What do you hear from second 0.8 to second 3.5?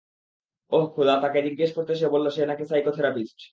খোদা তাকে জিজ্ঞেস করতে সে বললো সে নাকি সাইকোথেরাপিস্ট।